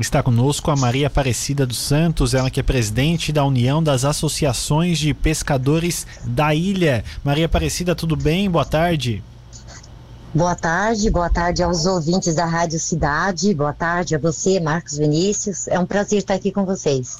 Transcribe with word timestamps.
Está 0.00 0.22
conosco 0.22 0.70
a 0.70 0.76
Maria 0.76 1.08
Aparecida 1.08 1.66
dos 1.66 1.78
Santos, 1.78 2.32
ela 2.32 2.50
que 2.50 2.58
é 2.58 2.62
presidente 2.62 3.30
da 3.32 3.44
União 3.44 3.82
das 3.82 4.02
Associações 4.02 4.98
de 4.98 5.12
Pescadores 5.12 6.06
da 6.24 6.54
Ilha. 6.54 7.04
Maria 7.22 7.44
Aparecida, 7.44 7.94
tudo 7.94 8.16
bem? 8.16 8.50
Boa 8.50 8.64
tarde. 8.64 9.22
Boa 10.32 10.54
tarde, 10.54 11.10
boa 11.10 11.28
tarde 11.28 11.62
aos 11.62 11.84
ouvintes 11.84 12.34
da 12.34 12.46
Rádio 12.46 12.80
Cidade, 12.80 13.52
boa 13.52 13.74
tarde 13.74 14.14
a 14.14 14.18
você, 14.18 14.58
Marcos 14.58 14.96
Vinícius. 14.96 15.68
É 15.68 15.78
um 15.78 15.84
prazer 15.84 16.20
estar 16.20 16.34
aqui 16.34 16.50
com 16.50 16.64
vocês. 16.64 17.18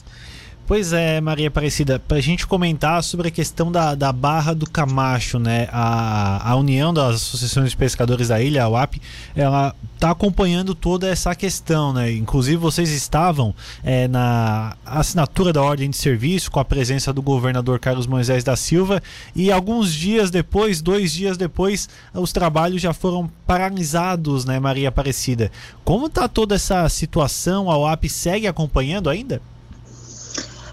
Pois 0.71 0.93
é, 0.93 1.21
Maria 1.21 1.49
Aparecida, 1.49 1.99
para 1.99 2.19
a 2.19 2.21
gente 2.21 2.47
comentar 2.47 3.03
sobre 3.03 3.27
a 3.27 3.31
questão 3.33 3.73
da, 3.73 3.97
da 3.97 4.13
Barra 4.13 4.55
do 4.55 4.71
Camacho, 4.71 5.37
né? 5.37 5.67
A, 5.73 6.49
a 6.49 6.55
União 6.55 6.95
das 6.95 7.17
Associações 7.17 7.71
de 7.71 7.77
Pescadores 7.77 8.29
da 8.29 8.41
Ilha, 8.41 8.63
a 8.63 8.69
UAP, 8.69 9.03
ela 9.35 9.75
está 9.97 10.13
acompanhando 10.13 10.73
toda 10.73 11.09
essa 11.09 11.35
questão, 11.35 11.93
né? 11.93 12.13
Inclusive, 12.13 12.57
vocês 12.57 12.89
estavam 12.91 13.53
é, 13.83 14.07
na 14.07 14.77
assinatura 14.87 15.53
da 15.53 15.61
ordem 15.61 15.91
de 15.91 15.97
serviço 15.97 16.53
com 16.53 16.61
a 16.61 16.65
presença 16.65 17.13
do 17.13 17.21
governador 17.21 17.81
Carlos 17.81 18.07
Moisés 18.07 18.45
da 18.45 18.55
Silva 18.55 19.03
e 19.35 19.51
alguns 19.51 19.93
dias 19.93 20.31
depois, 20.31 20.81
dois 20.81 21.13
dias 21.13 21.37
depois, 21.37 21.89
os 22.15 22.31
trabalhos 22.33 22.81
já 22.81 22.93
foram 22.93 23.29
paralisados, 23.45 24.45
né, 24.45 24.61
Maria 24.61 24.91
Aparecida? 24.91 25.51
Como 25.83 26.07
está 26.07 26.29
toda 26.29 26.55
essa 26.55 26.89
situação? 26.89 27.69
A 27.69 27.77
UAP 27.77 28.09
segue 28.09 28.47
acompanhando 28.47 29.11
ainda? 29.11 29.43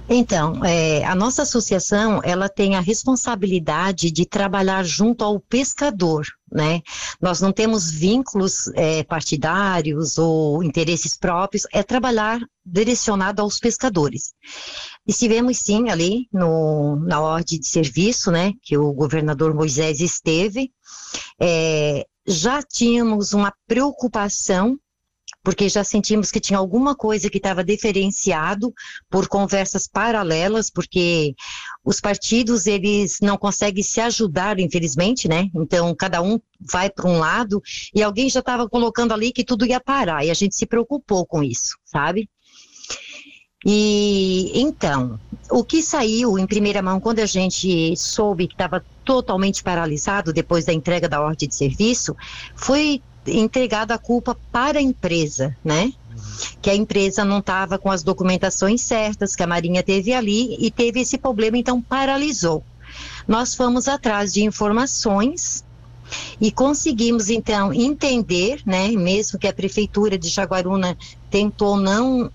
Então, 0.09 0.63
é, 0.63 1.03
a 1.03 1.13
nossa 1.13 1.41
associação, 1.41 2.21
ela 2.23 2.47
tem 2.47 2.75
a 2.75 2.79
responsabilidade 2.79 4.09
de 4.09 4.25
trabalhar 4.25 4.83
junto 4.83 5.23
ao 5.23 5.37
pescador, 5.37 6.25
né? 6.49 6.81
Nós 7.21 7.41
não 7.41 7.51
temos 7.51 7.91
vínculos 7.91 8.71
é, 8.73 9.03
partidários 9.03 10.17
ou 10.17 10.63
interesses 10.63 11.17
próprios, 11.17 11.63
é 11.73 11.83
trabalhar 11.83 12.39
direcionado 12.65 13.41
aos 13.41 13.59
pescadores. 13.59 14.33
Estivemos 15.05 15.57
sim 15.57 15.89
ali 15.89 16.27
no, 16.31 16.95
na 17.05 17.19
ordem 17.19 17.59
de 17.59 17.67
serviço, 17.67 18.31
né, 18.31 18.53
que 18.61 18.77
o 18.77 18.93
governador 18.93 19.53
Moisés 19.53 19.99
esteve, 19.99 20.71
é, 21.39 22.05
já 22.25 22.61
tínhamos 22.61 23.33
uma 23.33 23.53
preocupação 23.67 24.77
porque 25.43 25.69
já 25.69 25.83
sentimos 25.83 26.31
que 26.31 26.39
tinha 26.39 26.59
alguma 26.59 26.95
coisa 26.95 27.29
que 27.29 27.37
estava 27.37 27.63
diferenciado 27.63 28.73
por 29.09 29.27
conversas 29.27 29.87
paralelas, 29.87 30.69
porque 30.69 31.33
os 31.83 32.01
partidos 32.01 32.67
eles 32.67 33.19
não 33.21 33.37
conseguem 33.37 33.83
se 33.83 34.01
ajudar, 34.01 34.59
infelizmente, 34.59 35.27
né? 35.27 35.49
Então 35.55 35.93
cada 35.95 36.21
um 36.21 36.39
vai 36.59 36.89
para 36.89 37.07
um 37.07 37.19
lado 37.19 37.61
e 37.93 38.03
alguém 38.03 38.29
já 38.29 38.39
estava 38.39 38.67
colocando 38.69 39.13
ali 39.13 39.31
que 39.31 39.43
tudo 39.43 39.65
ia 39.65 39.79
parar 39.79 40.25
e 40.25 40.31
a 40.31 40.33
gente 40.33 40.55
se 40.55 40.65
preocupou 40.65 41.25
com 41.25 41.43
isso, 41.43 41.77
sabe? 41.85 42.29
E 43.65 44.51
então, 44.53 45.19
o 45.49 45.63
que 45.63 45.81
saiu 45.81 46.37
em 46.37 46.45
primeira 46.45 46.81
mão 46.81 46.99
quando 46.99 47.19
a 47.19 47.25
gente 47.25 47.95
soube 47.97 48.47
que 48.47 48.53
estava 48.53 48.85
totalmente 49.03 49.63
paralisado 49.63 50.31
depois 50.31 50.65
da 50.65 50.73
entrega 50.73 51.09
da 51.09 51.21
ordem 51.21 51.49
de 51.49 51.55
serviço 51.55 52.15
foi 52.55 53.01
entregado 53.27 53.91
a 53.91 53.97
culpa 53.97 54.37
para 54.51 54.79
a 54.79 54.81
empresa, 54.81 55.55
né? 55.63 55.93
Que 56.61 56.69
a 56.69 56.75
empresa 56.75 57.23
não 57.23 57.39
estava 57.39 57.77
com 57.77 57.91
as 57.91 58.03
documentações 58.03 58.81
certas, 58.81 59.35
que 59.35 59.43
a 59.43 59.47
Marinha 59.47 59.83
teve 59.83 60.13
ali 60.13 60.55
e 60.59 60.71
teve 60.71 61.01
esse 61.01 61.17
problema, 61.17 61.57
então 61.57 61.81
paralisou. 61.81 62.63
Nós 63.27 63.53
fomos 63.53 63.87
atrás 63.87 64.33
de 64.33 64.43
informações 64.43 65.63
e 66.39 66.51
conseguimos 66.51 67.29
então 67.29 67.73
entender, 67.73 68.61
né, 68.65 68.89
mesmo 68.91 69.37
que 69.37 69.47
a 69.47 69.53
prefeitura 69.53 70.17
de 70.17 70.29
Jaguaruna 70.29 70.97
tentou 71.29 71.77
não 71.77 72.31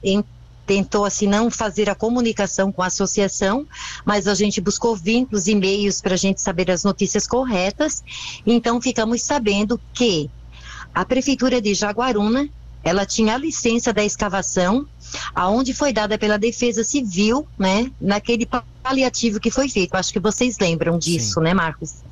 tentou 0.64 1.04
assim 1.04 1.26
não 1.26 1.50
fazer 1.50 1.90
a 1.90 1.94
comunicação 1.94 2.70
com 2.70 2.82
a 2.82 2.86
associação, 2.86 3.66
mas 4.04 4.28
a 4.28 4.34
gente 4.34 4.60
buscou 4.60 4.94
vínculos 4.94 5.48
e 5.48 5.54
meios 5.54 6.00
para 6.00 6.14
a 6.14 6.16
gente 6.16 6.40
saber 6.40 6.70
as 6.70 6.84
notícias 6.84 7.26
corretas. 7.26 8.02
Então 8.46 8.80
ficamos 8.80 9.22
sabendo 9.22 9.80
que 9.92 10.30
a 10.94 11.04
prefeitura 11.04 11.60
de 11.60 11.74
Jaguaruna, 11.74 12.48
ela 12.84 13.06
tinha 13.06 13.34
a 13.34 13.38
licença 13.38 13.92
da 13.92 14.04
escavação, 14.04 14.86
aonde 15.34 15.72
foi 15.72 15.92
dada 15.92 16.18
pela 16.18 16.38
Defesa 16.38 16.82
Civil, 16.82 17.46
né, 17.58 17.90
naquele 18.00 18.46
paliativo 18.82 19.38
que 19.38 19.50
foi 19.50 19.68
feito. 19.68 19.94
Acho 19.94 20.12
que 20.12 20.20
vocês 20.20 20.58
lembram 20.58 20.98
disso, 20.98 21.34
Sim. 21.34 21.44
né, 21.44 21.54
Marcos? 21.54 22.02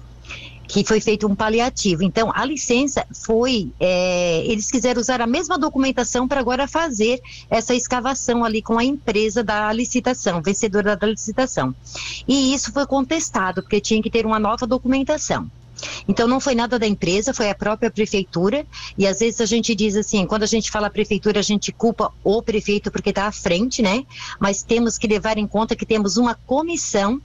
que 0.71 0.85
foi 0.85 1.01
feito 1.01 1.27
um 1.27 1.35
paliativo. 1.35 2.05
Então, 2.05 2.31
a 2.33 2.45
licença 2.45 3.05
foi. 3.13 3.73
É, 3.81 4.45
eles 4.47 4.71
quiseram 4.71 5.01
usar 5.01 5.21
a 5.21 5.27
mesma 5.27 5.59
documentação 5.59 6.29
para 6.29 6.39
agora 6.39 6.69
fazer 6.69 7.21
essa 7.51 7.75
escavação 7.75 8.45
ali 8.45 8.62
com 8.62 8.79
a 8.79 8.85
empresa 8.85 9.43
da 9.43 9.73
licitação, 9.73 10.41
vencedora 10.41 10.97
da 10.97 11.09
licitação. 11.09 11.75
E 12.27 12.55
isso 12.55 12.73
foi 12.73 12.87
contestado, 12.87 13.62
porque 13.62 13.81
tinha 13.81 14.01
que 14.01 14.11
ter 14.11 14.25
uma 14.25 14.39
nova 14.39 14.65
documentação. 14.65 15.51
Então 16.09 16.27
não 16.27 16.41
foi 16.41 16.55
nada 16.55 16.79
da 16.79 16.87
empresa, 16.87 17.35
foi 17.35 17.51
a 17.51 17.55
própria 17.55 17.91
prefeitura. 17.91 18.67
E 18.97 19.07
às 19.07 19.21
vezes 19.21 19.41
a 19.41 19.47
gente 19.47 19.75
diz 19.75 19.97
assim, 19.97 20.27
quando 20.27 20.43
a 20.43 20.47
gente 20.47 20.71
fala 20.71 20.91
prefeitura, 20.91 21.41
a 21.41 21.43
gente 21.43 21.73
culpa 21.73 22.13
o 22.23 22.43
prefeito 22.43 22.91
porque 22.91 23.11
está 23.11 23.27
à 23.27 23.33
frente, 23.33 23.83
né? 23.83 24.05
Mas 24.39 24.63
temos 24.63 24.99
que 24.99 25.07
levar 25.07 25.39
em 25.39 25.47
conta 25.47 25.77
que 25.77 25.87
temos 25.87 26.17
uma 26.17 26.35
comissão 26.35 27.21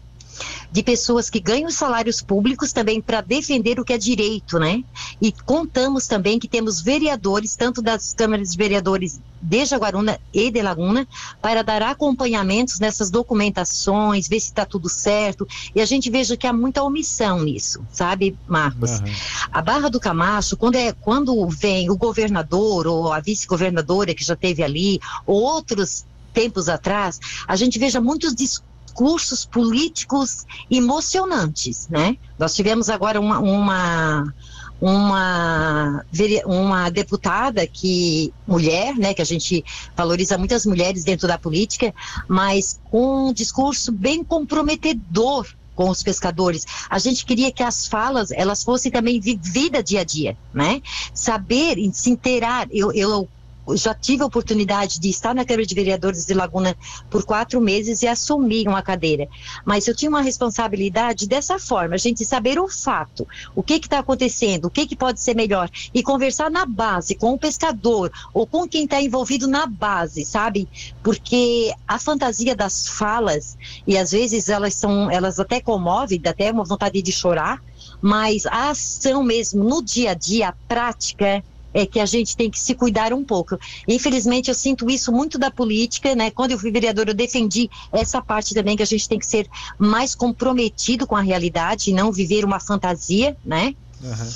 de 0.72 0.84
pessoas 0.84 1.30
que 1.30 1.40
ganham 1.40 1.72
salários 1.72 2.22
públicos 2.22 2.74
também 2.74 3.02
para 3.02 3.22
defender 3.22 3.80
o 3.80 3.86
que 3.86 3.94
é 3.94 3.98
direito, 3.98 4.60
né? 4.60 4.84
E 5.22 5.32
contamos 5.32 6.08
também 6.08 6.38
que 6.40 6.48
temos 6.48 6.82
vereadores, 6.82 7.56
tanto 7.56 7.82
das 7.82 8.14
câmaras 8.14 8.52
de 8.52 8.58
vereadores 8.58 9.20
de 9.46 9.64
Jaguaruna 9.66 10.20
e 10.34 10.50
de 10.50 10.62
Laguna, 10.62 11.08
para 11.42 11.64
dar 11.64 11.82
acompanhamentos 11.84 12.80
nessas 12.80 13.12
documentações, 13.12 14.28
ver 14.28 14.40
se 14.40 14.48
está 14.48 14.66
tudo 14.66 14.90
certo. 14.90 15.48
E 15.74 15.80
a 15.80 15.86
gente 15.86 16.10
veja 16.10 16.36
que 16.36 16.48
há 16.48 16.54
muita 16.54 16.84
omissão 16.84 17.44
nisso, 17.44 17.86
sabe, 17.92 18.36
Marcos? 18.48 19.00
Uhum. 19.00 19.06
A 19.52 19.62
Barra 19.62 19.90
do 19.90 20.00
Camacho, 20.00 20.58
quando, 20.58 20.76
é, 20.76 20.92
quando 20.94 21.48
vem 21.48 21.90
o 21.92 21.96
governador 21.96 22.88
ou 22.88 23.14
a 23.14 23.20
vice-governadora 23.20 24.16
que 24.16 24.24
já 24.24 24.36
teve 24.36 24.64
ali, 24.64 25.00
ou 25.26 25.42
outros 25.42 26.06
tempos 26.34 26.68
atrás, 26.68 27.20
a 27.48 27.56
gente 27.56 27.78
veja 27.78 28.02
muitos 28.02 28.34
discursos 28.34 29.46
políticos 29.46 30.46
emocionantes, 30.70 31.88
né? 31.88 32.18
Nós 32.38 32.56
tivemos 32.56 32.90
agora 32.90 33.20
uma, 33.20 33.40
uma 33.40 34.34
uma, 34.80 36.06
uma 36.46 36.90
deputada 36.90 37.66
que 37.66 38.34
mulher, 38.48 38.96
né, 38.96 39.14
que 39.14 39.22
a 39.22 39.26
gente 39.26 39.64
valoriza 39.96 40.38
muitas 40.38 40.66
mulheres 40.66 41.04
dentro 41.04 41.28
da 41.28 41.38
política, 41.38 41.94
mas 42.28 42.80
com 42.92 43.30
um 43.30 43.34
discurso 43.34 43.92
bem 43.92 44.24
comprometedor 44.24 45.48
com 45.76 45.90
os 45.90 46.02
pescadores. 46.02 46.66
A 46.90 46.98
gente 46.98 47.26
queria 47.26 47.52
que 47.52 47.62
as 47.62 47.86
falas 47.86 48.32
elas 48.32 48.64
fossem 48.64 48.92
também 48.92 49.20
vividas 49.20 49.84
dia 49.84 50.02
a 50.02 50.04
dia, 50.04 50.38
né? 50.54 50.82
Saber, 51.14 51.78
se 51.94 52.10
inteirar. 52.10 52.68
Eu, 52.72 52.92
eu 52.94 53.30
já 53.74 53.94
tive 53.94 54.24
a 54.24 54.26
oportunidade 54.26 55.00
de 55.00 55.10
estar 55.10 55.34
na 55.34 55.46
Câmara 55.46 55.66
de 55.66 55.74
Vereadores 55.76 56.26
de 56.26 56.34
Laguna 56.34 56.76
por 57.10 57.24
quatro 57.26 57.60
meses 57.60 58.02
e 58.02 58.08
assumir 58.08 58.68
uma 58.68 58.82
cadeira. 58.82 59.28
Mas 59.66 59.88
eu 59.88 59.96
tinha 59.96 60.10
uma 60.10 60.22
responsabilidade 60.22 61.28
dessa 61.28 61.58
forma, 61.58 61.96
a 61.96 61.98
gente 61.98 62.24
saber 62.26 62.60
o 62.60 62.68
fato, 62.68 63.28
o 63.56 63.64
que 63.64 63.76
está 63.76 64.00
acontecendo, 64.00 64.66
o 64.66 64.70
que, 64.70 64.86
que 64.86 64.96
pode 64.96 65.20
ser 65.20 65.36
melhor, 65.36 65.70
e 65.94 66.04
conversar 66.04 66.52
na 66.52 66.66
base 66.66 67.16
com 67.16 67.34
o 67.34 67.40
pescador 67.40 68.12
ou 68.34 68.46
com 68.46 68.68
quem 68.68 68.84
está 68.84 69.02
envolvido 69.02 69.48
na 69.48 69.66
base, 69.66 70.26
sabe? 70.26 70.68
Porque 71.02 71.74
a 71.88 71.98
fantasia 71.98 72.56
das 72.56 72.88
falas, 72.88 73.58
e 73.88 73.98
às 73.98 74.12
vezes 74.12 74.50
elas 74.50 74.76
são, 74.76 75.10
elas 75.10 75.40
até 75.40 75.60
comovem, 75.60 76.20
dá 76.20 76.32
até 76.32 76.52
uma 76.52 76.64
vontade 76.64 77.02
de 77.02 77.12
chorar, 77.12 77.62
mas 78.02 78.46
a 78.46 78.70
ação 78.70 79.24
mesmo 79.24 79.64
no 79.64 79.82
dia 79.82 80.12
a 80.12 80.14
dia, 80.14 80.50
a 80.50 80.54
prática, 80.68 81.44
é 81.76 81.86
que 81.86 82.00
a 82.00 82.06
gente 82.06 82.38
tem 82.38 82.50
que 82.50 82.58
se 82.58 82.74
cuidar 82.74 83.12
um 83.12 83.24
pouco. 83.24 83.60
Infelizmente, 83.86 84.48
eu 84.48 84.56
sinto 84.56 84.90
isso 84.90 85.12
muito 85.12 85.38
da 85.38 85.52
política, 85.52 86.16
né? 86.16 86.32
Quando 86.32 86.52
eu 86.52 86.58
fui 86.58 86.72
vereadora, 86.72 87.10
eu 87.10 87.14
defendi 87.14 87.70
essa 87.92 88.22
parte 88.22 88.56
também, 88.56 88.78
que 88.78 88.84
a 88.84 88.86
gente 88.86 89.10
tem 89.10 89.20
que 89.20 89.28
ser 89.28 89.46
mais 89.78 90.16
comprometido 90.16 91.06
com 91.06 91.18
a 91.18 91.22
realidade 91.22 91.92
e 91.92 91.94
não 91.94 92.14
viver 92.14 92.46
uma 92.46 92.62
fantasia, 92.62 93.36
né? 93.44 93.76
Uhum. 94.02 94.30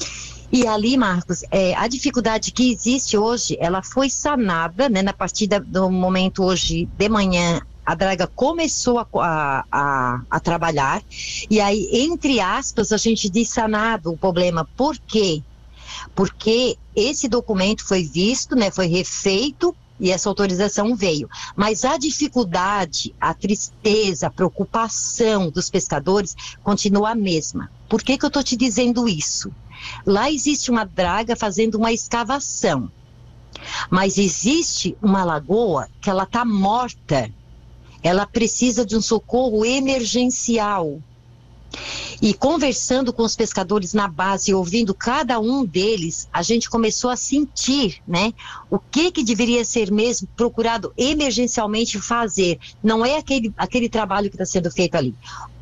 E 0.52 0.68
ali, 0.68 0.98
Marcos, 0.98 1.44
é, 1.50 1.74
a 1.76 1.88
dificuldade 1.88 2.52
que 2.52 2.72
existe 2.72 3.16
hoje, 3.16 3.56
ela 3.62 3.82
foi 3.82 4.10
sanada, 4.10 4.90
né? 4.90 5.02
Na 5.02 5.14
partida 5.14 5.62
do 5.62 5.90
momento 5.90 6.44
hoje 6.44 6.90
de 6.98 7.08
manhã, 7.08 7.62
a 7.86 7.96
Draga 7.96 8.28
começou 8.28 9.00
a, 9.00 9.08
a, 9.16 9.66
a, 9.72 10.22
a, 10.30 10.40
trabalhar, 10.42 11.02
e 11.50 11.62
aí, 11.62 11.90
entre 11.92 12.40
aspas, 12.40 12.92
a 12.92 12.98
gente 12.98 13.30
diz 13.30 13.50
sanado 13.50 14.12
o 14.12 14.18
problema. 14.18 14.68
Por 14.76 14.98
quê? 14.98 15.42
Porque 16.16 16.78
esse 16.96 17.28
documento 17.28 17.86
foi 17.86 18.04
visto, 18.04 18.56
né, 18.56 18.72
foi 18.72 18.88
refeito 18.88 19.76
e 20.00 20.12
essa 20.12 20.30
autorização 20.30 20.96
veio. 20.96 21.30
Mas 21.56 21.84
a 21.84 21.98
dificuldade, 21.98 23.14
a 23.20 23.34
tristeza, 23.34 24.28
a 24.28 24.32
preocupação 24.32 25.50
dos 25.50 25.70
pescadores 25.70 26.36
continua 26.64 27.12
a 27.12 27.16
mesma. 27.16 27.70
Por 27.90 28.02
que, 28.02 28.18
que 28.18 28.26
eu 28.26 28.30
estou 28.30 28.44
te 28.44 28.56
dizendo 28.56 29.10
isso? 29.10 29.52
Lá 30.06 30.32
existe 30.32 30.72
uma 30.72 30.86
draga 30.86 31.36
fazendo 31.36 31.76
uma 31.76 31.92
escavação. 31.92 32.90
Mas 33.90 34.18
existe 34.18 34.98
uma 35.02 35.24
lagoa 35.24 35.90
que 36.00 36.10
ela 36.10 36.24
está 36.24 36.46
morta. 36.46 37.30
Ela 38.02 38.26
precisa 38.26 38.86
de 38.86 38.96
um 38.96 39.02
socorro 39.02 39.66
emergencial. 39.66 41.02
E 42.22 42.34
conversando 42.34 43.14
com 43.14 43.24
os 43.24 43.36
pescadores 43.36 43.94
na 43.94 44.08
base, 44.08 44.54
ouvindo 44.54 44.94
cada 44.94 45.40
um 45.40 45.66
deles, 45.66 46.28
a 46.34 46.42
gente 46.42 46.70
começou 46.70 47.10
a 47.10 47.16
sentir, 47.16 48.02
né, 48.08 48.34
o 48.70 48.78
que 48.78 49.12
que 49.12 49.24
deveria 49.24 49.64
ser 49.64 49.92
mesmo 49.92 50.28
procurado 50.36 50.92
emergencialmente 50.98 52.00
fazer. 52.00 52.60
Não 52.84 53.06
é 53.06 53.18
aquele, 53.18 53.54
aquele 53.58 53.88
trabalho 53.88 54.30
que 54.30 54.36
está 54.36 54.46
sendo 54.46 54.70
feito 54.70 54.96
ali. 54.96 55.16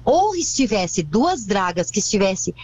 Ou 0.03 0.35
estivesse 0.35 1.03
duas 1.03 1.45
dragas 1.45 1.91
que 1.91 1.99
estivesse 1.99 2.55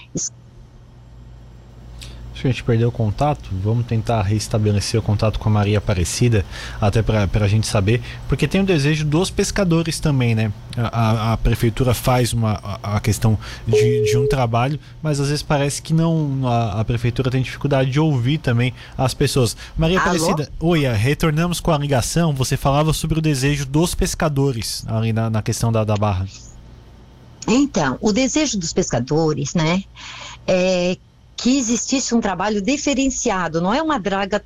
a 2.48 2.52
gente 2.52 2.64
perdeu 2.64 2.90
o 2.90 2.92
contato, 2.92 3.50
vamos 3.64 3.86
tentar 3.86 4.22
restabelecer 4.22 5.00
o 5.00 5.04
contato 5.04 5.40
com 5.40 5.50
a 5.50 5.52
Maria 5.52 5.78
Aparecida, 5.78 6.46
até 6.80 7.02
para 7.02 7.46
a 7.46 7.48
gente 7.48 7.68
saber, 7.68 8.02
porque 8.28 8.48
tem 8.48 8.62
o 8.62 8.66
desejo 8.66 9.06
dos 9.06 9.30
pescadores 9.30 10.00
também, 10.00 10.36
né? 10.36 10.52
A, 10.76 11.34
a 11.34 11.38
prefeitura 11.38 11.94
faz 11.94 12.34
uma 12.34 12.54
a, 12.64 12.98
a 12.98 13.00
questão 13.00 13.38
de, 13.68 14.04
de, 14.04 14.18
um 14.18 14.28
trabalho, 14.28 14.80
mas 15.02 15.20
às 15.20 15.28
vezes 15.28 15.44
parece 15.44 15.82
que 15.82 15.94
não 15.94 16.42
a, 16.48 16.82
a, 16.82 16.86
prefeitura 16.86 17.30
tem 17.30 17.42
dificuldade 17.42 17.92
de 17.92 18.00
ouvir 18.00 18.40
também 18.40 18.74
as 18.98 19.14
pessoas. 19.14 19.56
Maria 19.78 20.00
Alô? 20.00 20.10
Aparecida, 20.10 20.52
oi, 20.60 20.88
retornamos 20.88 21.60
com 21.60 21.72
a 21.72 21.78
ligação. 21.78 22.34
Você 22.34 22.58
falava 22.58 22.92
sobre 22.94 23.20
o 23.20 23.22
desejo 23.22 23.66
dos 23.66 23.94
pescadores 23.94 24.84
ali 24.88 25.14
na, 25.14 25.30
na 25.30 25.42
questão 25.42 25.72
da, 25.72 25.84
da 25.84 25.96
barra. 25.96 26.26
Então, 27.48 27.98
o 28.02 28.12
desejo 28.12 28.58
dos 28.58 28.74
pescadores, 28.74 29.54
né? 29.54 29.84
É 30.48 30.98
que 31.44 31.58
existisse 31.58 32.16
um 32.16 32.22
trabalho 32.22 32.62
diferenciado, 32.62 33.60
não 33.60 33.74
é 33.74 33.82
uma 33.82 34.00
draga 34.00 34.42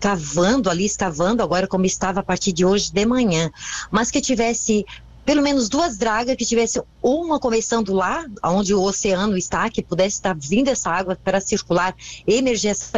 cavando 0.00 0.70
ali, 0.70 0.86
escavando 0.86 1.42
agora 1.42 1.66
como 1.66 1.84
estava 1.84 2.20
a 2.20 2.22
partir 2.22 2.50
de 2.50 2.64
hoje 2.64 2.90
de 2.90 3.04
manhã, 3.04 3.50
mas 3.90 4.10
que 4.10 4.22
tivesse 4.22 4.86
pelo 5.22 5.42
menos 5.42 5.68
duas 5.68 5.98
dragas 5.98 6.34
que 6.36 6.46
tivesse 6.46 6.80
uma 7.02 7.38
começando 7.38 7.92
lá, 7.92 8.24
onde 8.42 8.74
o 8.74 8.80
oceano 8.80 9.36
está, 9.36 9.68
que 9.68 9.82
pudesse 9.82 10.16
estar 10.16 10.34
vindo 10.34 10.68
essa 10.68 10.90
água 10.90 11.14
para 11.22 11.42
circular 11.42 11.94
emergência, 12.26 12.88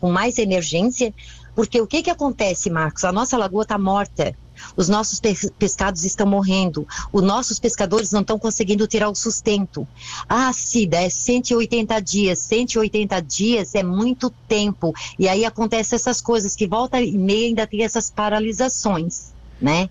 com 0.00 0.12
mais 0.12 0.38
emergência, 0.38 1.12
porque 1.56 1.80
o 1.80 1.86
que 1.86 2.02
que 2.02 2.10
acontece, 2.10 2.68
Marcos? 2.68 3.02
A 3.02 3.10
nossa 3.10 3.38
lagoa 3.38 3.62
está 3.62 3.78
morta. 3.78 4.36
Os 4.76 4.90
nossos 4.90 5.20
pescados 5.58 6.04
estão 6.04 6.26
morrendo. 6.26 6.86
Os 7.10 7.22
nossos 7.22 7.58
pescadores 7.58 8.12
não 8.12 8.20
estão 8.20 8.38
conseguindo 8.38 8.86
tirar 8.86 9.08
o 9.08 9.14
sustento. 9.14 9.88
Ah, 10.28 10.52
Cida, 10.52 10.98
é 10.98 11.08
180 11.08 11.98
dias. 12.00 12.40
180 12.40 13.20
dias 13.22 13.74
é 13.74 13.82
muito 13.82 14.28
tempo. 14.46 14.92
E 15.18 15.28
aí 15.28 15.46
acontecem 15.46 15.96
essas 15.96 16.20
coisas 16.20 16.54
que 16.54 16.66
volta 16.66 17.00
e 17.00 17.16
meia 17.16 17.46
ainda 17.46 17.66
tem 17.66 17.82
essas 17.82 18.10
paralisações 18.10 19.34
né? 19.60 19.88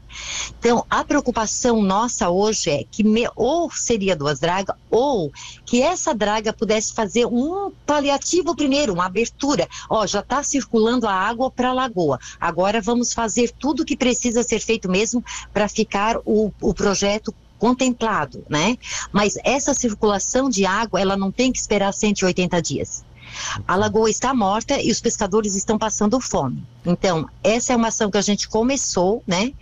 Então, 0.59 0.85
a 0.89 1.03
preocupação 1.03 1.81
nossa 1.81 2.29
hoje 2.29 2.69
é 2.69 2.83
que 2.89 3.03
me, 3.03 3.27
ou 3.35 3.69
seria 3.71 4.15
duas 4.15 4.39
dragas, 4.39 4.75
ou 4.89 5.31
que 5.65 5.81
essa 5.81 6.13
draga 6.13 6.53
pudesse 6.53 6.93
fazer 6.93 7.25
um 7.25 7.71
paliativo 7.85 8.55
primeiro, 8.55 8.93
uma 8.93 9.05
abertura. 9.05 9.67
Ó, 9.89 10.05
já 10.05 10.19
está 10.19 10.43
circulando 10.43 11.07
a 11.07 11.13
água 11.13 11.49
para 11.49 11.69
a 11.69 11.73
lagoa. 11.73 12.19
Agora 12.39 12.81
vamos 12.81 13.13
fazer 13.13 13.51
tudo 13.51 13.81
o 13.81 13.85
que 13.85 13.97
precisa 13.97 14.43
ser 14.43 14.59
feito 14.59 14.89
mesmo 14.89 15.23
para 15.53 15.67
ficar 15.67 16.17
o, 16.25 16.51
o 16.61 16.73
projeto 16.73 17.33
contemplado, 17.57 18.43
né? 18.49 18.77
Mas 19.11 19.37
essa 19.43 19.73
circulação 19.73 20.49
de 20.49 20.65
água, 20.65 20.99
ela 20.99 21.15
não 21.15 21.31
tem 21.31 21.51
que 21.51 21.57
esperar 21.57 21.93
180 21.93 22.61
dias. 22.61 23.04
A 23.67 23.75
lagoa 23.75 24.09
está 24.09 24.33
morta 24.33 24.81
e 24.81 24.91
os 24.91 24.99
pescadores 24.99 25.55
estão 25.55 25.77
passando 25.77 26.19
fome. 26.19 26.63
Então, 26.85 27.27
essa 27.43 27.73
é 27.73 27.75
uma 27.75 27.89
ação 27.89 28.09
que 28.09 28.17
a 28.17 28.21
gente 28.21 28.47
começou, 28.47 29.23
né? 29.25 29.53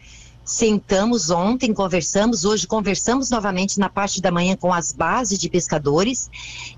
Sentamos 0.45 1.29
ontem, 1.29 1.73
conversamos, 1.73 2.43
hoje 2.43 2.67
conversamos 2.67 3.29
novamente 3.29 3.79
na 3.79 3.87
parte 3.87 4.21
da 4.21 4.29
manhã 4.29 4.57
com 4.57 4.73
as 4.73 4.91
bases 4.91 5.39
de 5.39 5.49
pescadores 5.49 6.29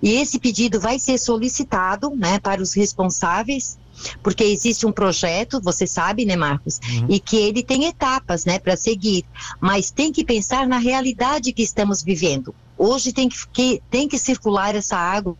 e 0.04 0.14
esse 0.14 0.38
pedido 0.38 0.80
vai 0.80 1.00
ser 1.00 1.18
solicitado, 1.18 2.12
né, 2.16 2.38
para 2.38 2.62
os 2.62 2.74
responsáveis 2.74 3.76
porque 4.22 4.44
existe 4.44 4.86
um 4.86 4.92
projeto, 4.92 5.62
você 5.62 5.88
sabe, 5.88 6.26
né, 6.26 6.36
Marcos, 6.36 6.80
uhum. 6.80 7.08
e 7.10 7.20
que 7.20 7.38
ele 7.38 7.64
tem 7.64 7.86
etapas, 7.86 8.46
né, 8.46 8.60
para 8.60 8.76
seguir, 8.76 9.26
mas 9.60 9.92
tem 9.92 10.12
que 10.12 10.24
pensar 10.24 10.68
na 10.68 10.78
realidade 10.78 11.54
que 11.54 11.64
estamos 11.64 12.04
vivendo. 12.04 12.54
Hoje 12.78 13.14
tem 13.14 13.30
que, 13.30 13.38
que, 13.54 13.82
tem 13.90 14.08
que 14.08 14.18
circular 14.18 14.76
essa 14.76 14.98
água 14.98 15.36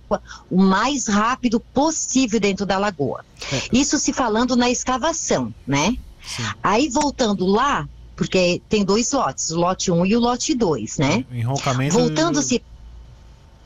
o 0.50 0.62
mais 0.62 1.08
rápido 1.08 1.60
possível 1.60 2.40
dentro 2.40 2.66
da 2.66 2.78
lagoa. 2.78 3.26
É. 3.52 3.62
Isso 3.74 3.98
se 4.00 4.14
falando 4.14 4.56
na 4.56 4.70
escavação, 4.70 5.54
né? 5.68 5.98
Sim. 6.26 6.44
Aí 6.64 6.90
voltando 6.90 7.46
lá, 7.46 7.88
porque 8.16 8.62
tem 8.70 8.86
dois 8.86 9.12
lotes, 9.12 9.52
o 9.52 9.60
lote 9.60 9.92
1 9.92 9.96
um 9.96 10.06
e 10.06 10.16
o 10.16 10.20
lote 10.20 10.56
2, 10.56 10.98
né? 10.98 11.26
Enroncamento. 11.32 11.94
Voltando-se. 11.94 12.64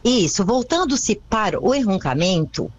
Isso, 0.04 0.46
voltando-se 0.46 1.16
para 1.30 1.62
o 1.62 1.76
enroncamento, 1.76 2.72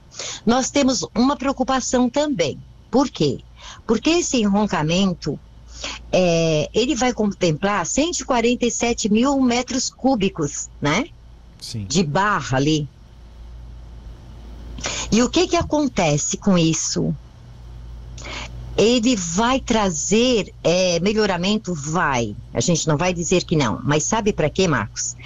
nós 0.45 0.71
temos 0.71 1.07
uma 1.15 1.37
preocupação 1.37 2.09
também. 2.09 2.59
Por 2.91 3.09
quê? 3.09 3.41
Porque 3.87 4.11
esse 4.11 4.39
enroncamento 4.39 5.39
é, 6.13 6.69
ele 6.75 6.95
vai 6.95 7.13
contemplar 7.13 7.87
147 7.87 9.11
mil 9.11 9.41
metros 9.41 9.89
cúbicos, 9.89 10.69
né? 10.81 11.07
Sim. 11.61 11.85
De 11.85 12.03
barra 12.03 12.57
ali. 12.57 12.89
E 15.13 15.23
o 15.23 15.29
que 15.29 15.47
que 15.47 15.57
acontece 15.57 16.37
com 16.37 16.57
isso? 16.57 17.15
Ele 18.77 19.17
vai 19.17 19.61
trazer 19.61 20.55
é, 20.65 21.01
melhoramento? 21.01 21.75
Vai. 21.75 22.35
A 22.55 22.61
gente 22.61 22.87
não 22.87 22.97
vai 22.97 23.13
dizer 23.13 23.45
que 23.45 23.57
não. 23.57 23.81
Mas 23.85 24.05
sabe 24.05 24.33
para 24.33 24.49
quê, 24.49 24.67
Marcos? 24.67 25.17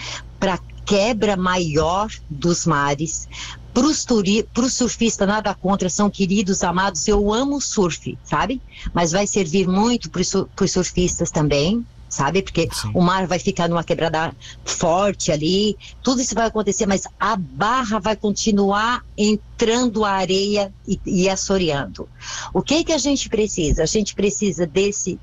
Para 0.41 0.59
quebra 0.85 1.37
maior 1.37 2.11
dos 2.29 2.67
mares, 2.67 3.29
para 3.75 4.65
o 4.65 4.71
surfista, 4.71 5.27
nada 5.27 5.53
contra, 5.53 5.91
são 5.91 6.09
queridos, 6.09 6.63
amados. 6.63 7.09
Eu 7.09 7.33
amo 7.35 7.61
surf, 7.61 8.17
sabe? 8.25 8.63
Mas 8.93 9.11
vai 9.11 9.27
servir 9.27 9.67
muito 9.67 10.09
para 10.09 10.23
os 10.23 10.71
surfistas 10.71 11.31
também, 11.33 11.85
sabe? 12.09 12.41
Porque 12.41 12.69
Sim. 12.73 12.93
o 12.95 13.03
mar 13.03 13.27
vai 13.27 13.41
ficar 13.41 13.69
numa 13.69 13.83
quebrada 13.83 14.33
forte 14.65 15.33
ali, 15.33 15.77
tudo 16.03 16.21
isso 16.21 16.35
vai 16.37 16.47
acontecer, 16.47 16.87
mas 16.87 17.03
a 17.19 17.35
barra 17.35 17.99
vai 17.99 18.15
continuar 18.15 19.05
entrando 19.19 20.05
a 20.05 20.13
areia 20.13 20.73
e, 20.87 21.01
e 21.05 21.29
assoreando. 21.29 22.09
O 22.53 22.63
que 22.63 22.85
que 22.85 22.93
a 22.93 22.99
gente 22.99 23.29
precisa? 23.29 23.83
A 23.83 23.87
gente 23.87 24.15
precisa 24.15 24.67
desse 24.67 25.19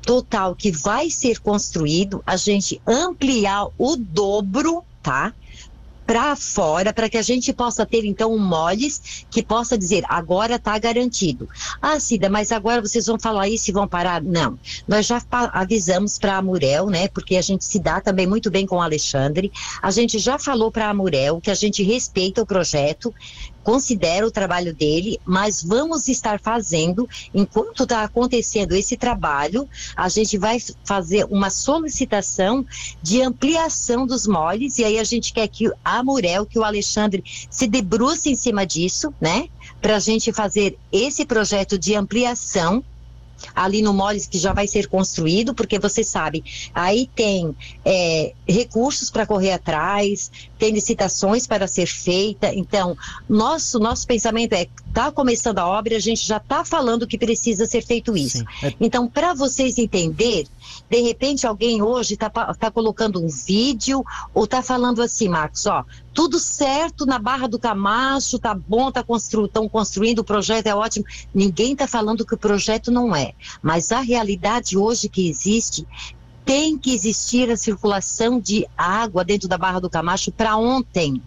total 0.00 0.54
que 0.54 0.70
vai 0.70 1.10
ser 1.10 1.40
construído, 1.40 2.22
a 2.24 2.36
gente 2.36 2.80
ampliar 2.86 3.66
o 3.76 3.96
dobro, 3.96 4.82
tá? 5.02 5.34
Para 6.06 6.36
fora, 6.36 6.92
para 6.92 7.08
que 7.08 7.18
a 7.18 7.22
gente 7.22 7.52
possa 7.52 7.84
ter 7.84 8.04
então 8.04 8.32
um 8.32 8.38
moles 8.38 9.26
que 9.28 9.42
possa 9.42 9.76
dizer 9.76 10.04
agora 10.08 10.54
está 10.54 10.78
garantido. 10.78 11.48
Ah, 11.82 11.98
Cida, 11.98 12.30
mas 12.30 12.52
agora 12.52 12.80
vocês 12.80 13.06
vão 13.06 13.18
falar 13.18 13.48
isso 13.48 13.70
e 13.70 13.72
vão 13.72 13.88
parar? 13.88 14.22
Não. 14.22 14.58
Nós 14.86 15.06
já 15.06 15.20
avisamos 15.52 16.18
para 16.18 16.36
a 16.36 16.42
Murel, 16.42 16.86
né? 16.86 17.08
Porque 17.08 17.36
a 17.36 17.42
gente 17.42 17.64
se 17.64 17.78
dá 17.78 18.00
também 18.00 18.26
muito 18.26 18.50
bem 18.50 18.64
com 18.64 18.76
o 18.76 18.82
Alexandre. 18.82 19.50
A 19.82 19.90
gente 19.90 20.18
já 20.18 20.38
falou 20.38 20.70
para 20.70 20.88
a 20.88 20.94
Murel 20.94 21.40
que 21.40 21.50
a 21.50 21.54
gente 21.54 21.82
respeita 21.82 22.42
o 22.42 22.46
projeto, 22.46 23.12
considera 23.66 24.24
o 24.24 24.30
trabalho 24.30 24.72
dele, 24.72 25.18
mas 25.24 25.60
vamos 25.60 26.06
estar 26.06 26.38
fazendo, 26.38 27.08
enquanto 27.34 27.82
está 27.82 28.04
acontecendo 28.04 28.76
esse 28.76 28.96
trabalho, 28.96 29.68
a 29.96 30.08
gente 30.08 30.38
vai 30.38 30.58
fazer 30.84 31.26
uma 31.28 31.50
solicitação 31.50 32.64
de 33.02 33.20
ampliação 33.20 34.06
dos 34.06 34.24
moles, 34.24 34.78
e 34.78 34.84
aí 34.84 35.00
a 35.00 35.02
gente 35.02 35.32
quer 35.32 35.48
que 35.48 35.68
a 35.84 36.00
Murel, 36.04 36.46
que 36.46 36.60
o 36.60 36.62
Alexandre 36.62 37.24
se 37.50 37.66
debruce 37.66 38.30
em 38.30 38.36
cima 38.36 38.64
disso, 38.64 39.12
né? 39.20 39.48
Para 39.82 39.96
a 39.96 40.00
gente 40.00 40.32
fazer 40.32 40.78
esse 40.92 41.26
projeto 41.26 41.76
de 41.76 41.96
ampliação 41.96 42.84
ali 43.54 43.82
no 43.82 43.92
Moles 43.92 44.26
que 44.26 44.38
já 44.38 44.52
vai 44.52 44.66
ser 44.66 44.88
construído, 44.88 45.54
porque 45.54 45.78
você 45.78 46.02
sabe, 46.02 46.44
aí 46.74 47.08
tem 47.14 47.54
é, 47.84 48.32
recursos 48.48 49.10
para 49.10 49.26
correr 49.26 49.52
atrás, 49.52 50.30
tem 50.58 50.72
licitações 50.72 51.46
para 51.46 51.66
ser 51.66 51.86
feita. 51.86 52.52
Então, 52.54 52.96
nosso 53.28 53.78
nosso 53.78 54.06
pensamento 54.06 54.52
é 54.52 54.66
está 54.96 55.12
começando 55.12 55.58
a 55.58 55.66
obra, 55.66 55.94
a 55.94 56.00
gente 56.00 56.26
já 56.26 56.38
está 56.38 56.64
falando 56.64 57.06
que 57.06 57.18
precisa 57.18 57.66
ser 57.66 57.84
feito 57.84 58.16
isso. 58.16 58.42
É... 58.62 58.72
Então, 58.80 59.06
para 59.06 59.34
vocês 59.34 59.76
entender, 59.76 60.46
de 60.88 61.00
repente 61.02 61.46
alguém 61.46 61.82
hoje 61.82 62.14
está 62.14 62.30
tá 62.30 62.70
colocando 62.70 63.22
um 63.22 63.28
vídeo 63.28 64.02
ou 64.32 64.44
está 64.44 64.62
falando 64.62 65.02
assim, 65.02 65.28
Marcos, 65.28 65.66
ó, 65.66 65.84
tudo 66.14 66.38
certo 66.38 67.04
na 67.04 67.18
Barra 67.18 67.46
do 67.46 67.58
Camacho, 67.58 68.38
tá 68.38 68.54
bom, 68.54 68.90
tá 68.90 69.02
constru 69.02 69.44
estão 69.44 69.68
construindo, 69.68 70.20
o 70.20 70.24
projeto 70.24 70.66
é 70.66 70.74
ótimo. 70.74 71.04
Ninguém 71.34 71.74
está 71.74 71.86
falando 71.86 72.24
que 72.24 72.34
o 72.34 72.38
projeto 72.38 72.90
não 72.90 73.14
é, 73.14 73.34
mas 73.62 73.92
a 73.92 74.00
realidade 74.00 74.78
hoje 74.78 75.10
que 75.10 75.28
existe 75.28 75.86
tem 76.42 76.78
que 76.78 76.94
existir 76.94 77.50
a 77.50 77.56
circulação 77.56 78.40
de 78.40 78.66
água 78.78 79.24
dentro 79.24 79.46
da 79.46 79.58
Barra 79.58 79.80
do 79.80 79.90
Camacho 79.90 80.32
para 80.32 80.56
ontem 80.56 81.20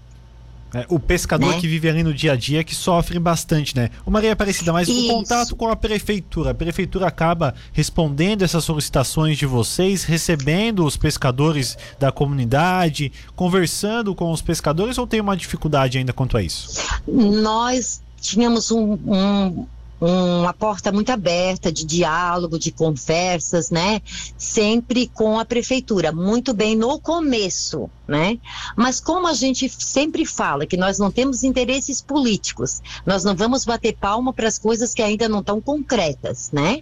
É, 0.74 0.86
o 0.88 1.00
pescador 1.00 1.54
né? 1.54 1.60
que 1.60 1.68
vive 1.68 1.90
ali 1.90 2.04
no 2.04 2.14
dia 2.14 2.34
a 2.34 2.36
dia 2.36 2.64
que 2.64 2.76
sofre 2.76 3.18
bastante, 3.18 3.76
né? 3.76 3.90
O 4.06 4.12
Maria 4.12 4.34
Aparecida, 4.34 4.72
mas 4.72 4.88
Isso. 4.88 5.06
o 5.06 5.08
contato 5.08 5.56
com 5.56 5.68
a 5.68 5.76
prefeitura, 5.76 6.52
a 6.52 6.54
prefeitura 6.54 7.08
acaba 7.08 7.56
respondendo 7.74 8.44
essas 8.44 8.64
solicitações 8.64 9.38
de 9.38 9.48
vocês, 9.48 10.04
recebendo 10.04 10.86
os 10.86 10.96
pescadores 10.96 11.76
da 11.98 12.12
comunidade, 12.12 13.12
conversando 13.36 14.14
com 14.14 14.32
os 14.32 14.42
pescadores 14.42 14.98
ou 15.00 15.08
tem 15.08 15.20
uma 15.20 15.36
dificuldade 15.36 15.98
ainda 15.98 16.14
quanto 16.14 16.38
a 16.38 16.44
isso? 16.44 16.80
Nós 17.08 18.02
tínhamos 18.22 18.70
um, 18.70 18.94
um 18.94 19.68
uma 20.02 20.54
porta 20.54 20.92
muito 20.92 21.12
aberta 21.12 21.72
de 21.72 21.86
diálogo, 21.86 22.58
de 22.58 22.72
conversas, 22.72 23.70
né? 23.70 24.02
Sempre 24.38 25.08
com 25.08 25.38
a 25.38 25.44
prefeitura, 25.44 26.12
muito 26.12 26.54
bem 26.54 26.76
no 26.76 27.00
começo, 27.00 27.90
né? 28.10 28.40
Mas 28.76 29.00
como 29.00 29.28
a 29.28 29.34
gente 29.34 29.70
sempre 29.70 30.26
fala 30.26 30.66
que 30.66 30.76
nós 30.76 30.98
não 30.98 31.12
temos 31.12 31.44
interesses 31.44 32.02
políticos, 32.02 32.82
nós 33.06 33.24
não 33.24 33.36
vamos 33.36 33.64
bater 33.64 33.96
palma 33.96 34.34
para 34.34 34.48
as 34.48 34.58
coisas 34.58 34.94
que 34.94 35.02
ainda 35.02 35.30
não 35.30 35.40
estão 35.40 35.62
concretas, 35.62 36.50
né? 36.52 36.82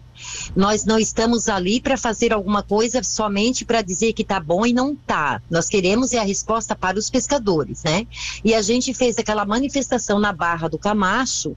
Nós 0.56 0.86
não 0.86 0.98
estamos 0.98 1.50
ali 1.50 1.80
para 1.80 1.98
fazer 1.98 2.34
alguma 2.34 2.64
coisa 2.64 3.04
somente 3.04 3.66
para 3.66 3.82
dizer 3.82 4.14
que 4.14 4.24
tá 4.24 4.40
bom 4.40 4.66
e 4.66 4.74
não 4.74 4.96
tá. 4.96 5.42
Nós 5.50 5.68
queremos 5.68 6.14
é 6.14 6.20
a 6.20 6.24
resposta 6.24 6.76
para 6.76 6.98
os 6.98 7.10
pescadores, 7.10 7.84
né? 7.84 8.08
E 8.44 8.56
a 8.56 8.62
gente 8.62 8.94
fez 8.94 9.18
aquela 9.18 9.46
manifestação 9.46 10.20
na 10.20 10.32
Barra 10.32 10.68
do 10.68 10.78
Camacho 10.80 11.56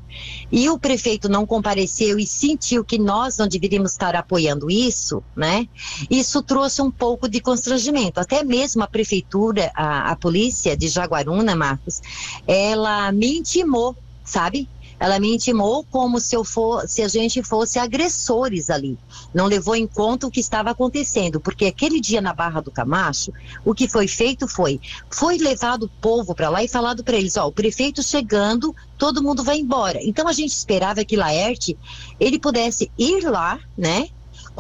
e 0.50 0.68
o 0.68 0.78
prefeito 0.78 1.28
não 1.28 1.46
compareceu 1.46 2.18
e 2.18 2.26
sentiu 2.26 2.84
que 2.84 2.98
nós 2.98 3.38
não 3.38 3.46
deveríamos 3.46 3.92
estar 3.92 4.16
apoiando 4.16 4.70
isso, 4.70 5.22
né? 5.36 5.68
Isso 6.10 6.42
trouxe 6.42 6.82
um 6.82 6.90
pouco 6.90 7.28
de 7.28 7.40
constrangimento. 7.40 8.18
Até 8.18 8.42
mesmo 8.42 8.82
a 8.82 8.88
prefeitura 8.88 9.59
a, 9.74 10.10
a 10.10 10.16
polícia 10.16 10.76
de 10.76 10.88
Jaguaruna, 10.88 11.54
Marcos, 11.56 12.00
ela 12.46 13.10
me 13.12 13.38
intimou, 13.38 13.96
sabe? 14.24 14.68
Ela 15.00 15.18
me 15.18 15.34
intimou 15.34 15.82
como 15.90 16.20
se 16.20 16.36
eu 16.36 16.44
for, 16.44 16.86
se 16.86 17.00
a 17.00 17.08
gente 17.08 17.42
fosse 17.42 17.78
agressores 17.78 18.68
ali. 18.68 18.98
Não 19.32 19.46
levou 19.46 19.74
em 19.74 19.86
conta 19.86 20.26
o 20.26 20.30
que 20.30 20.40
estava 20.40 20.70
acontecendo, 20.70 21.40
porque 21.40 21.64
aquele 21.64 21.98
dia 21.98 22.20
na 22.20 22.34
Barra 22.34 22.60
do 22.60 22.70
Camacho, 22.70 23.32
o 23.64 23.74
que 23.74 23.88
foi 23.88 24.06
feito 24.06 24.46
foi, 24.46 24.78
foi 25.08 25.38
levado 25.38 25.84
o 25.84 25.88
povo 25.88 26.34
para 26.34 26.50
lá 26.50 26.62
e 26.62 26.68
falado 26.68 27.02
para 27.02 27.16
eles, 27.16 27.38
ó, 27.38 27.46
o 27.46 27.52
prefeito 27.52 28.02
chegando, 28.02 28.76
todo 28.98 29.22
mundo 29.22 29.42
vai 29.42 29.58
embora. 29.58 29.98
Então 30.02 30.28
a 30.28 30.34
gente 30.34 30.52
esperava 30.52 31.02
que 31.02 31.16
Laerte 31.16 31.78
ele 32.20 32.38
pudesse 32.38 32.92
ir 32.98 33.24
lá, 33.24 33.58
né? 33.78 34.10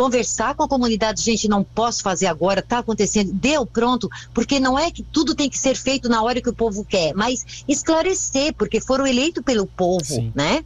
Conversar 0.00 0.54
com 0.54 0.62
a 0.62 0.68
comunidade, 0.68 1.20
gente, 1.20 1.46
não 1.46 1.62
posso 1.62 2.02
fazer 2.02 2.26
agora, 2.26 2.60
está 2.60 2.78
acontecendo, 2.78 3.34
deu, 3.34 3.66
pronto, 3.66 4.08
porque 4.32 4.58
não 4.58 4.78
é 4.78 4.90
que 4.90 5.02
tudo 5.02 5.34
tem 5.34 5.50
que 5.50 5.58
ser 5.58 5.74
feito 5.76 6.08
na 6.08 6.22
hora 6.22 6.40
que 6.40 6.48
o 6.48 6.54
povo 6.54 6.86
quer, 6.86 7.12
mas 7.14 7.44
esclarecer, 7.68 8.54
porque 8.54 8.80
foram 8.80 9.06
eleitos 9.06 9.44
pelo 9.44 9.66
povo, 9.66 10.02
Sim. 10.02 10.32
né? 10.34 10.64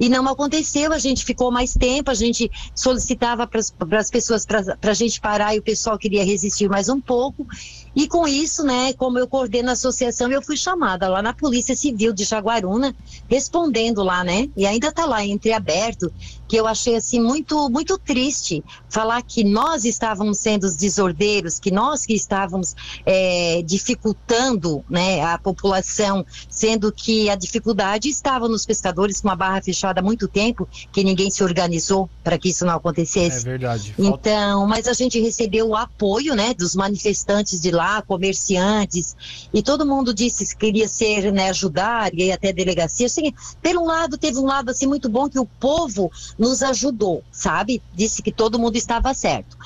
E 0.00 0.08
não 0.08 0.26
aconteceu, 0.26 0.92
a 0.92 0.98
gente 0.98 1.24
ficou 1.24 1.52
mais 1.52 1.74
tempo, 1.74 2.10
a 2.10 2.14
gente 2.14 2.50
solicitava 2.74 3.46
para 3.46 3.60
as 4.00 4.10
pessoas 4.10 4.44
para 4.44 4.90
a 4.90 4.94
gente 4.94 5.20
parar 5.20 5.54
e 5.54 5.60
o 5.60 5.62
pessoal 5.62 5.96
queria 5.96 6.24
resistir 6.24 6.68
mais 6.68 6.88
um 6.88 7.00
pouco. 7.00 7.46
E 7.94 8.08
com 8.08 8.26
isso, 8.26 8.64
né, 8.64 8.92
como 8.94 9.18
eu 9.18 9.28
coordeno 9.28 9.68
a 9.68 9.72
associação, 9.72 10.30
eu 10.30 10.42
fui 10.42 10.56
chamada 10.56 11.08
lá 11.08 11.20
na 11.20 11.34
Polícia 11.34 11.76
Civil 11.76 12.12
de 12.12 12.24
Jaguaruna, 12.24 12.94
respondendo 13.28 14.02
lá, 14.02 14.24
né? 14.24 14.48
E 14.56 14.66
ainda 14.66 14.88
está 14.88 15.04
lá 15.04 15.24
entreaberto, 15.24 16.10
que 16.48 16.56
eu 16.56 16.66
achei 16.66 16.96
assim 16.96 17.20
muito 17.20 17.68
muito 17.70 17.98
triste 17.98 18.62
falar 18.88 19.22
que 19.22 19.44
nós 19.44 19.84
estávamos 19.84 20.38
sendo 20.38 20.64
os 20.64 20.76
desordeiros, 20.76 21.58
que 21.58 21.70
nós 21.70 22.06
que 22.06 22.14
estávamos 22.14 22.74
é, 23.04 23.62
dificultando, 23.62 24.84
né, 24.88 25.22
a 25.22 25.38
população, 25.38 26.24
sendo 26.48 26.90
que 26.92 27.28
a 27.28 27.34
dificuldade 27.34 28.08
estava 28.08 28.48
nos 28.48 28.64
pescadores 28.64 29.20
com 29.20 29.30
a 29.30 29.36
barra 29.36 29.62
fechada 29.62 30.00
há 30.00 30.02
muito 30.02 30.28
tempo, 30.28 30.68
que 30.92 31.04
ninguém 31.04 31.30
se 31.30 31.42
organizou 31.42 32.08
para 32.22 32.38
que 32.38 32.48
isso 32.48 32.64
não 32.64 32.74
acontecesse. 32.74 33.38
É 33.38 33.50
verdade. 33.50 33.94
Então, 33.98 34.66
mas 34.66 34.86
a 34.86 34.92
gente 34.92 35.20
recebeu 35.20 35.68
o 35.68 35.76
apoio, 35.76 36.34
né, 36.34 36.54
dos 36.54 36.74
manifestantes 36.74 37.60
de 37.60 37.70
lá 37.70 37.81
lá, 37.82 38.02
comerciantes, 38.02 39.16
e 39.52 39.62
todo 39.62 39.84
mundo 39.84 40.14
disse 40.14 40.46
que 40.46 40.66
queria 40.66 40.88
ser, 40.88 41.32
né, 41.32 41.50
ajudar, 41.50 42.14
e 42.14 42.30
até 42.30 42.52
delegacia. 42.52 43.06
Assim, 43.06 43.32
pelo 43.60 43.82
um 43.82 43.86
lado, 43.86 44.16
teve 44.16 44.38
um 44.38 44.46
lado 44.46 44.70
assim 44.70 44.86
muito 44.86 45.08
bom 45.08 45.28
que 45.28 45.38
o 45.38 45.46
povo 45.46 46.10
nos 46.38 46.62
ajudou, 46.62 47.24
sabe? 47.32 47.82
Disse 47.92 48.22
que 48.22 48.30
todo 48.30 48.58
mundo 48.58 48.76
estava 48.76 49.12
certo. 49.12 49.56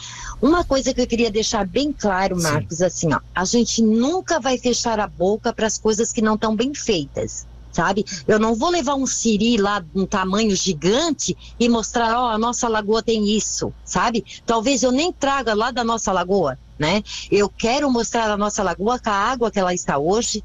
Uma 0.41 0.65
coisa 0.65 0.95
que 0.95 1.01
eu 1.01 1.07
queria 1.07 1.31
deixar 1.31 1.67
bem 1.67 1.93
claro, 1.93 2.41
Marcos, 2.41 2.79
Sim. 2.79 2.85
assim, 2.85 3.13
ó, 3.13 3.21
a 3.35 3.45
gente 3.45 3.83
nunca 3.83 4.41
vai 4.41 4.57
fechar 4.59 4.99
a 4.99 5.07
boca 5.07 5.53
para 5.53 5.67
as 5.67 5.77
coisas 5.79 6.13
que 6.13 6.23
não 6.23 6.35
estão 6.35 6.57
bem 6.57 6.75
feitas 6.75 7.47
sabe? 7.77 8.07
Eu 8.27 8.39
não 8.39 8.55
vou 8.55 8.71
levar 8.71 8.95
um 8.95 9.07
siri 9.07 9.59
lá 9.59 9.81
de 9.81 10.01
um 10.01 10.07
tamanho 10.07 10.57
gigante 10.57 11.37
e 11.61 11.69
mostrar, 11.69 12.17
ó, 12.19 12.25
oh, 12.25 12.29
a 12.29 12.39
nossa 12.39 12.67
lagoa 12.69 13.03
tem 13.03 13.37
isso, 13.37 13.71
sabe? 13.85 14.25
Talvez 14.47 14.83
eu 14.83 14.91
nem 14.91 15.13
traga 15.13 15.53
lá 15.53 15.71
da 15.71 15.85
nossa 15.85 16.11
lagoa, 16.11 16.59
né? 16.79 17.03
Eu 17.31 17.49
quero 17.49 17.91
mostrar 17.91 18.31
a 18.31 18.37
nossa 18.37 18.63
lagoa 18.63 18.99
com 18.99 19.11
a 19.11 19.13
água 19.13 19.51
que 19.51 19.59
ela 19.59 19.75
está 19.75 19.99
hoje, 19.99 20.43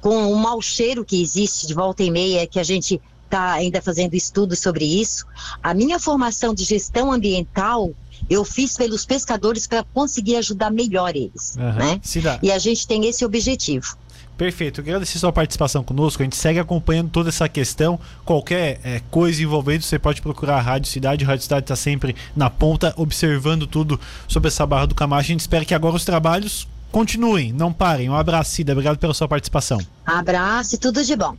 com 0.00 0.30
o 0.32 0.36
mau 0.36 0.60
cheiro 0.60 1.04
que 1.04 1.20
existe 1.20 1.66
de 1.66 1.74
volta 1.74 2.02
e 2.02 2.10
meia, 2.10 2.46
que 2.46 2.58
a 2.58 2.64
gente 2.64 3.00
está 3.24 3.52
ainda 3.52 3.80
fazendo 3.82 4.14
estudos 4.14 4.60
sobre 4.60 4.84
isso. 4.84 5.26
A 5.62 5.74
minha 5.74 5.98
formação 5.98 6.54
de 6.54 6.64
gestão 6.64 7.10
ambiental 7.10 7.92
eu 8.28 8.44
fiz 8.44 8.76
pelos 8.76 9.04
pescadores 9.04 9.66
para 9.66 9.84
conseguir 9.92 10.36
ajudar 10.36 10.70
melhor 10.70 11.14
eles, 11.14 11.56
uhum. 11.56 11.72
né? 11.74 12.00
E 12.42 12.50
a 12.50 12.58
gente 12.58 12.86
tem 12.86 13.06
esse 13.06 13.24
objetivo. 13.24 13.96
Perfeito, 14.36 14.80
agradecer 14.80 15.18
sua 15.18 15.32
participação 15.32 15.84
conosco. 15.84 16.22
A 16.22 16.24
gente 16.24 16.36
segue 16.36 16.58
acompanhando 16.58 17.10
toda 17.10 17.28
essa 17.28 17.48
questão. 17.48 17.98
Qualquer 18.24 18.80
é, 18.82 19.00
coisa 19.10 19.42
envolvendo, 19.42 19.82
você 19.82 19.98
pode 19.98 20.20
procurar 20.20 20.56
a 20.56 20.60
Rádio 20.60 20.90
Cidade. 20.90 21.24
A 21.24 21.28
Rádio 21.28 21.44
Cidade 21.44 21.64
está 21.64 21.76
sempre 21.76 22.16
na 22.34 22.50
ponta, 22.50 22.92
observando 22.96 23.66
tudo 23.66 23.98
sobre 24.26 24.48
essa 24.48 24.66
barra 24.66 24.86
do 24.86 24.94
Camacho. 24.94 25.26
A 25.26 25.32
gente 25.32 25.40
espera 25.40 25.64
que 25.64 25.74
agora 25.74 25.94
os 25.94 26.04
trabalhos 26.04 26.66
continuem, 26.90 27.52
não 27.52 27.72
parem. 27.72 28.08
Um 28.10 28.16
abraço, 28.16 28.50
Cida. 28.52 28.72
Obrigado 28.72 28.98
pela 28.98 29.14
sua 29.14 29.28
participação. 29.28 29.78
Abraço 30.04 30.74
e 30.74 30.78
tudo 30.78 31.02
de 31.04 31.14
bom. 31.14 31.36